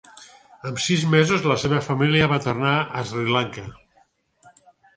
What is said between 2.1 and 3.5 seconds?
va tornar a Sri